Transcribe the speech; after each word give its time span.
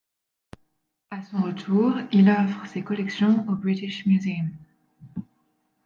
À 1.11 1.21
son 1.21 1.43
retour, 1.43 1.93
il 2.11 2.27
offre 2.27 2.65
ses 2.65 2.81
collections 2.81 3.45
au 3.47 3.53
British 3.55 4.07
Museum. 4.07 4.49